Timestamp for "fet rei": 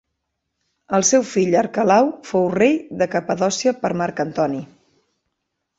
2.55-2.75